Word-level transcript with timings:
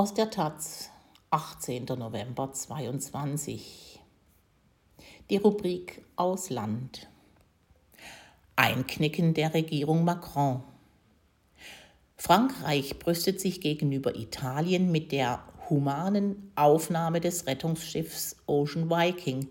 Aus 0.00 0.14
der 0.14 0.30
Taz, 0.30 0.88
18. 1.28 1.84
November 1.84 2.50
22. 2.50 4.00
Die 5.28 5.36
Rubrik 5.36 6.06
Ausland. 6.16 7.06
Einknicken 8.56 9.34
der 9.34 9.52
Regierung 9.52 10.04
Macron. 10.04 10.62
Frankreich 12.16 12.98
brüstet 12.98 13.42
sich 13.42 13.60
gegenüber 13.60 14.16
Italien 14.16 14.90
mit 14.90 15.12
der 15.12 15.42
humanen 15.68 16.50
Aufnahme 16.54 17.20
des 17.20 17.46
Rettungsschiffs 17.46 18.36
Ocean 18.46 18.88
Viking, 18.88 19.48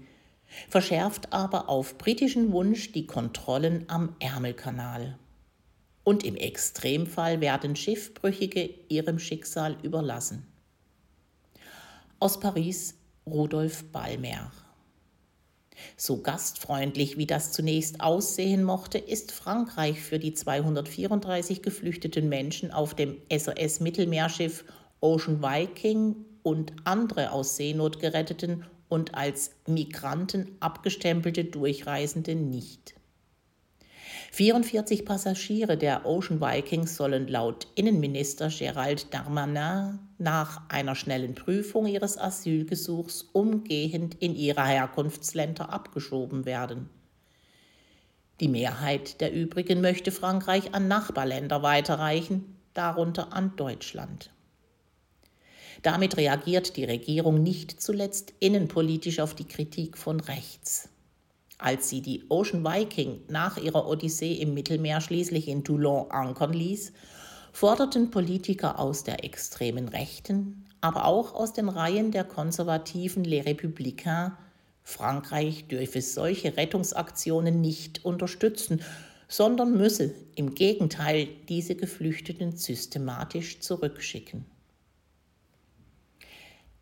verschärft 0.67 1.31
aber 1.31 1.69
auf 1.69 1.99
britischen 1.99 2.51
Wunsch 2.53 2.91
die 2.91 3.05
Kontrollen 3.05 3.85
am 3.87 4.15
Ärmelkanal. 4.17 5.19
Und 6.09 6.23
im 6.23 6.35
Extremfall 6.37 7.39
werden 7.39 7.75
Schiffbrüchige 7.75 8.67
ihrem 8.87 9.19
Schicksal 9.19 9.77
überlassen. 9.83 10.43
Aus 12.17 12.39
Paris 12.39 12.95
Rudolf 13.27 13.83
Ballmer. 13.91 14.51
So 15.97 16.19
gastfreundlich 16.19 17.17
wie 17.17 17.27
das 17.27 17.51
zunächst 17.51 18.01
aussehen 18.01 18.63
mochte, 18.63 18.97
ist 18.97 19.31
Frankreich 19.31 20.01
für 20.01 20.17
die 20.17 20.33
234 20.33 21.61
geflüchteten 21.61 22.27
Menschen 22.27 22.71
auf 22.71 22.95
dem 22.95 23.17
SOS-Mittelmeerschiff 23.31 24.65
Ocean 25.01 25.43
Viking 25.43 26.15
und 26.41 26.73
andere 26.85 27.31
aus 27.33 27.55
Seenot 27.55 27.99
geretteten 27.99 28.65
und 28.87 29.13
als 29.13 29.51
Migranten 29.67 30.57
abgestempelte 30.59 31.45
Durchreisende 31.45 32.33
nicht. 32.33 32.98
44 34.31 35.05
Passagiere 35.05 35.75
der 35.75 36.05
Ocean 36.05 36.39
Vikings 36.39 36.95
sollen 36.95 37.27
laut 37.27 37.67
Innenminister 37.75 38.49
Gerald 38.49 39.13
Darmanin 39.13 39.99
nach 40.19 40.61
einer 40.69 40.95
schnellen 40.95 41.33
Prüfung 41.33 41.87
ihres 41.87 42.17
Asylgesuchs 42.17 43.23
umgehend 43.33 44.15
in 44.15 44.35
ihre 44.35 44.65
Herkunftsländer 44.65 45.73
abgeschoben 45.73 46.45
werden. 46.45 46.89
Die 48.39 48.47
Mehrheit 48.47 49.19
der 49.19 49.33
übrigen 49.33 49.81
möchte 49.81 50.11
Frankreich 50.11 50.73
an 50.73 50.87
Nachbarländer 50.87 51.63
weiterreichen, 51.63 52.55
darunter 52.73 53.33
an 53.33 53.55
Deutschland. 53.55 54.31
Damit 55.81 56.17
reagiert 56.17 56.77
die 56.77 56.85
Regierung 56.85 57.41
nicht 57.41 57.81
zuletzt 57.81 58.33
innenpolitisch 58.39 59.19
auf 59.19 59.33
die 59.33 59.47
Kritik 59.47 59.97
von 59.97 60.19
rechts. 60.19 60.89
Als 61.59 61.89
sie 61.89 62.01
die 62.01 62.23
Ocean 62.29 62.63
Viking 62.63 63.19
nach 63.27 63.57
ihrer 63.57 63.85
Odyssee 63.85 64.33
im 64.35 64.53
Mittelmeer 64.53 65.01
schließlich 65.01 65.49
in 65.49 65.65
Toulon 65.65 66.09
ankern 66.09 66.53
ließ, 66.53 66.93
forderten 67.51 68.11
Politiker 68.11 68.79
aus 68.79 69.03
der 69.03 69.25
extremen 69.25 69.89
Rechten, 69.89 70.65
aber 70.79 71.03
auch 71.03 71.33
aus 71.35 71.51
den 71.51 71.67
Reihen 71.67 72.11
der 72.11 72.23
konservativen 72.23 73.25
Les 73.25 73.45
Républicains, 73.45 74.31
Frankreich 74.83 75.67
dürfe 75.67 76.01
solche 76.01 76.55
Rettungsaktionen 76.55 77.59
nicht 77.59 78.05
unterstützen, 78.05 78.81
sondern 79.27 79.77
müsse 79.77 80.15
im 80.35 80.55
Gegenteil 80.55 81.27
diese 81.49 81.75
Geflüchteten 81.75 82.55
systematisch 82.55 83.59
zurückschicken. 83.59 84.45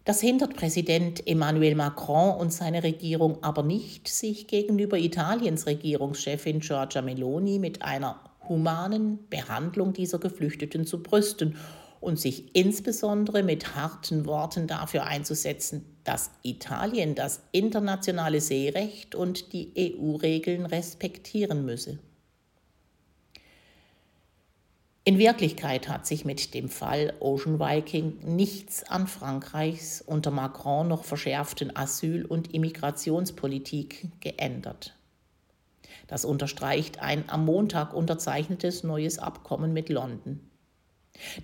Das 0.08 0.22
hindert 0.22 0.56
Präsident 0.56 1.28
Emmanuel 1.28 1.76
Macron 1.76 2.40
und 2.40 2.54
seine 2.54 2.82
Regierung 2.82 3.44
aber 3.44 3.62
nicht, 3.62 4.08
sich 4.08 4.48
gegenüber 4.48 4.98
Italiens 4.98 5.66
Regierungschefin 5.66 6.62
Giorgia 6.62 7.02
Meloni 7.02 7.60
mit 7.60 7.82
einer 7.82 8.18
humanen 8.48 9.28
Behandlung 9.30 9.92
dieser 9.92 10.18
Geflüchteten 10.18 10.86
zu 10.86 11.04
brüsten 11.04 11.58
und 12.00 12.22
sich 12.22 12.56
insbesondere 12.56 13.44
mit 13.44 13.76
harten 13.76 14.26
Worten 14.26 14.66
dafür 14.66 15.04
einzusetzen, 15.04 15.84
dass 16.06 16.32
Italien 16.42 17.14
das 17.14 17.42
internationale 17.52 18.40
Seerecht 18.40 19.14
und 19.14 19.52
die 19.52 19.74
EU-Regeln 19.78 20.66
respektieren 20.66 21.66
müsse. 21.66 22.00
In 25.08 25.20
Wirklichkeit 25.20 25.88
hat 25.88 26.06
sich 26.06 26.26
mit 26.26 26.54
dem 26.54 26.68
Fall 26.68 27.14
Ocean 27.22 27.62
Viking 27.62 28.18
nichts 28.26 28.84
an 28.84 29.08
Frankreichs 29.08 30.02
unter 30.02 30.32
Macron 30.32 30.90
noch 30.90 31.06
verschärften 31.06 31.74
Asyl- 31.74 32.26
und 32.26 32.54
Immigrationspolitik 32.54 34.10
geändert. 34.20 34.98
Das 36.08 36.26
unterstreicht 36.26 37.00
ein 37.00 37.24
am 37.30 37.46
Montag 37.46 37.94
unterzeichnetes 37.94 38.84
neues 38.84 39.18
Abkommen 39.18 39.72
mit 39.72 39.88
London. 39.88 40.42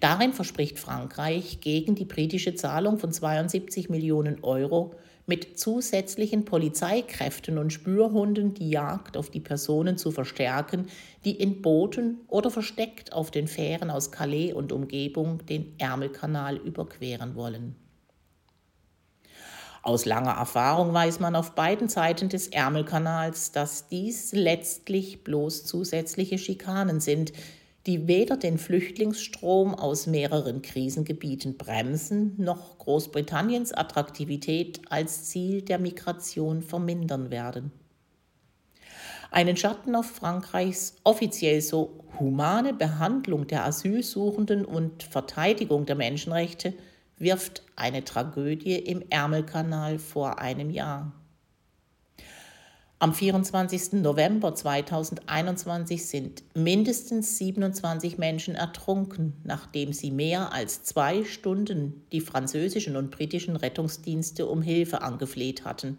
Darin 0.01 0.33
verspricht 0.33 0.77
Frankreich 0.77 1.61
gegen 1.61 1.95
die 1.95 2.03
britische 2.03 2.55
Zahlung 2.55 2.99
von 2.99 3.13
72 3.13 3.89
Millionen 3.89 4.43
Euro 4.43 4.93
mit 5.25 5.57
zusätzlichen 5.57 6.45
Polizeikräften 6.45 7.57
und 7.57 7.71
Spürhunden 7.71 8.53
die 8.53 8.69
Jagd 8.69 9.15
auf 9.15 9.29
die 9.29 9.39
Personen 9.39 9.97
zu 9.97 10.11
verstärken, 10.11 10.87
die 11.23 11.31
in 11.31 11.61
Booten 11.61 12.21
oder 12.27 12.51
versteckt 12.51 13.13
auf 13.13 13.31
den 13.31 13.47
Fähren 13.47 13.89
aus 13.89 14.11
Calais 14.11 14.53
und 14.53 14.71
Umgebung 14.71 15.45
den 15.45 15.75
Ärmelkanal 15.77 16.57
überqueren 16.57 17.35
wollen. 17.35 17.75
Aus 19.81 20.05
langer 20.05 20.31
Erfahrung 20.31 20.93
weiß 20.93 21.19
man 21.19 21.35
auf 21.35 21.55
beiden 21.55 21.89
Seiten 21.89 22.29
des 22.29 22.47
Ärmelkanals, 22.47 23.51
dass 23.51 23.89
dies 23.89 24.31
letztlich 24.31 25.25
bloß 25.25 25.65
zusätzliche 25.65 26.37
Schikanen 26.37 27.01
sind, 27.01 27.33
die 27.85 28.07
weder 28.07 28.37
den 28.37 28.57
Flüchtlingsstrom 28.57 29.75
aus 29.75 30.07
mehreren 30.07 30.61
Krisengebieten 30.61 31.57
bremsen, 31.57 32.33
noch 32.37 32.77
Großbritanniens 32.77 33.73
Attraktivität 33.73 34.81
als 34.89 35.25
Ziel 35.25 35.61
der 35.61 35.79
Migration 35.79 36.61
vermindern 36.61 37.29
werden. 37.29 37.71
Einen 39.31 39.57
Schatten 39.57 39.95
auf 39.95 40.05
Frankreichs 40.05 40.95
offiziell 41.03 41.59
so 41.59 42.05
humane 42.19 42.73
Behandlung 42.73 43.47
der 43.47 43.65
Asylsuchenden 43.65 44.63
und 44.63 45.03
Verteidigung 45.03 45.85
der 45.85 45.95
Menschenrechte 45.95 46.73
wirft 47.17 47.63
eine 47.75 48.03
Tragödie 48.03 48.75
im 48.75 49.03
Ärmelkanal 49.09 49.97
vor 49.97 50.39
einem 50.39 50.69
Jahr. 50.69 51.11
Am 53.03 53.13
24. 53.13 54.01
November 54.01 54.55
2021 54.55 56.05
sind 56.05 56.43
mindestens 56.55 57.37
27 57.37 58.17
Menschen 58.17 58.55
ertrunken, 58.55 59.33
nachdem 59.43 59.91
sie 59.91 60.09
mehr 60.09 60.53
als 60.53 60.85
zwei 60.85 61.25
Stunden 61.25 62.05
die 62.13 62.21
französischen 62.21 62.95
und 62.95 63.11
britischen 63.11 63.57
Rettungsdienste 63.57 64.45
um 64.45 64.61
Hilfe 64.61 65.01
angefleht 65.01 65.65
hatten. 65.65 65.97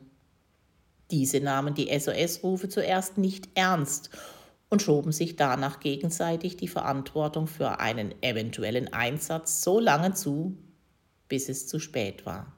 Diese 1.11 1.41
nahmen 1.41 1.75
die 1.75 1.91
SOS-Rufe 1.95 2.71
zuerst 2.71 3.19
nicht 3.19 3.51
ernst 3.55 4.09
und 4.71 4.81
schoben 4.81 5.13
sich 5.13 5.37
danach 5.37 5.81
gegenseitig 5.81 6.57
die 6.57 6.69
Verantwortung 6.69 7.49
für 7.49 7.81
einen 7.81 8.15
eventuellen 8.23 8.95
Einsatz 8.95 9.61
so 9.63 9.79
lange 9.79 10.15
zu, 10.15 10.57
bis 11.29 11.51
es 11.51 11.69
zu 11.69 11.79
spät 11.81 12.25
war. 12.25 12.51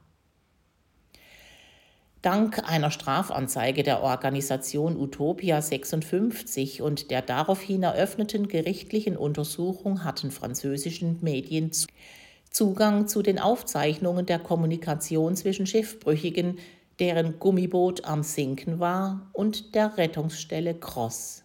Dank 2.26 2.68
einer 2.68 2.90
Strafanzeige 2.90 3.84
der 3.84 4.02
Organisation 4.02 4.96
Utopia 4.96 5.62
56 5.62 6.82
und 6.82 7.12
der 7.12 7.22
daraufhin 7.22 7.84
eröffneten 7.84 8.48
gerichtlichen 8.48 9.16
Untersuchung 9.16 10.02
hatten 10.02 10.32
französischen 10.32 11.18
Medien 11.20 11.70
Zugang 12.50 13.06
zu 13.06 13.22
den 13.22 13.38
Aufzeichnungen 13.38 14.26
der 14.26 14.40
Kommunikation 14.40 15.36
zwischen 15.36 15.68
Schiffbrüchigen, 15.68 16.58
deren 16.98 17.38
Gummiboot 17.38 18.04
am 18.04 18.24
Sinken 18.24 18.80
war, 18.80 19.30
und 19.32 19.76
der 19.76 19.96
Rettungsstelle 19.96 20.74
Cross. 20.74 21.44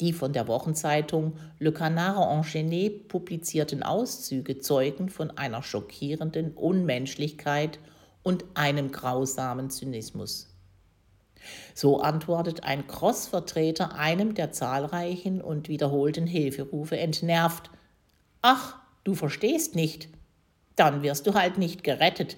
Die 0.00 0.14
von 0.14 0.32
der 0.32 0.48
Wochenzeitung 0.48 1.34
Le 1.58 1.72
Canard 1.72 2.16
Enchaîné 2.16 2.88
publizierten 2.88 3.82
Auszüge 3.82 4.60
zeugen 4.60 5.10
von 5.10 5.30
einer 5.36 5.62
schockierenden 5.62 6.52
Unmenschlichkeit– 6.52 7.78
und 8.24 8.44
einem 8.54 8.90
grausamen 8.90 9.70
Zynismus. 9.70 10.48
So 11.74 12.00
antwortet 12.00 12.64
ein 12.64 12.88
Cross-Vertreter 12.88 13.94
einem 13.94 14.34
der 14.34 14.50
zahlreichen 14.50 15.40
und 15.40 15.68
wiederholten 15.68 16.26
Hilferufe 16.26 16.98
entnervt. 16.98 17.70
Ach, 18.42 18.78
du 19.04 19.14
verstehst 19.14 19.76
nicht. 19.76 20.08
Dann 20.74 21.02
wirst 21.02 21.26
du 21.26 21.34
halt 21.34 21.58
nicht 21.58 21.84
gerettet. 21.84 22.36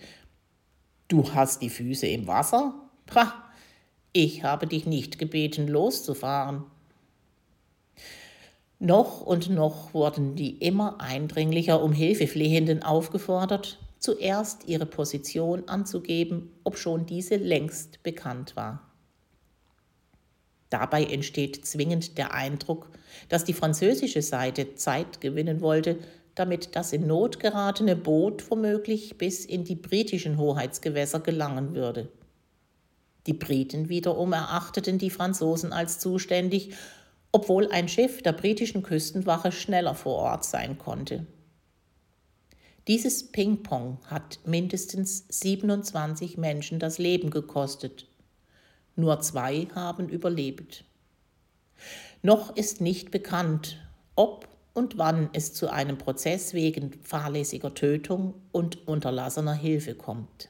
Du 1.08 1.32
hast 1.32 1.62
die 1.62 1.70
Füße 1.70 2.06
im 2.06 2.26
Wasser? 2.26 2.74
Pah, 3.06 3.32
ich 4.12 4.42
habe 4.42 4.66
dich 4.66 4.86
nicht 4.86 5.18
gebeten, 5.18 5.68
loszufahren. 5.68 6.64
Noch 8.78 9.22
und 9.22 9.48
noch 9.48 9.94
wurden 9.94 10.34
die 10.34 10.58
immer 10.58 11.00
eindringlicher 11.00 11.82
um 11.82 11.92
Hilfe 11.92 12.26
Flehenden 12.26 12.82
aufgefordert, 12.82 13.78
zuerst 13.98 14.66
ihre 14.66 14.86
Position 14.86 15.68
anzugeben, 15.68 16.52
obschon 16.64 17.06
diese 17.06 17.36
längst 17.36 18.02
bekannt 18.02 18.56
war. 18.56 18.82
Dabei 20.70 21.04
entsteht 21.04 21.64
zwingend 21.64 22.18
der 22.18 22.34
Eindruck, 22.34 22.90
dass 23.28 23.44
die 23.44 23.52
französische 23.52 24.22
Seite 24.22 24.74
Zeit 24.74 25.20
gewinnen 25.20 25.60
wollte, 25.60 25.98
damit 26.34 26.76
das 26.76 26.92
in 26.92 27.06
Not 27.06 27.40
geratene 27.40 27.96
Boot 27.96 28.50
womöglich 28.50 29.16
bis 29.16 29.44
in 29.44 29.64
die 29.64 29.76
britischen 29.76 30.38
Hoheitsgewässer 30.38 31.20
gelangen 31.20 31.74
würde. 31.74 32.08
Die 33.26 33.32
Briten 33.32 33.88
wiederum 33.88 34.32
erachteten 34.32 34.98
die 34.98 35.10
Franzosen 35.10 35.72
als 35.72 35.98
zuständig, 35.98 36.74
obwohl 37.32 37.68
ein 37.70 37.88
Schiff 37.88 38.22
der 38.22 38.32
britischen 38.32 38.82
Küstenwache 38.82 39.50
schneller 39.50 39.94
vor 39.94 40.16
Ort 40.16 40.44
sein 40.44 40.78
konnte. 40.78 41.26
Dieses 42.88 43.32
Ping-Pong 43.32 43.98
hat 44.06 44.38
mindestens 44.44 45.24
27 45.28 46.38
Menschen 46.38 46.78
das 46.78 46.98
Leben 46.98 47.30
gekostet. 47.30 48.06
Nur 48.94 49.20
zwei 49.20 49.66
haben 49.74 50.08
überlebt. 50.08 50.84
Noch 52.22 52.54
ist 52.54 52.80
nicht 52.80 53.10
bekannt, 53.10 53.78
ob 54.14 54.48
und 54.72 54.98
wann 54.98 55.30
es 55.32 55.52
zu 55.52 55.68
einem 55.68 55.98
Prozess 55.98 56.54
wegen 56.54 56.92
fahrlässiger 57.02 57.74
Tötung 57.74 58.34
und 58.52 58.86
unterlassener 58.86 59.54
Hilfe 59.54 59.94
kommt. 59.94 60.48